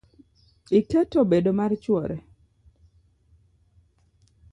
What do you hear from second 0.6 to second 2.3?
Iketo bedo mar chwore.